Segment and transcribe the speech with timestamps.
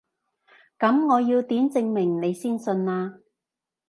[0.79, 3.19] 噉我要點證明你先信啊？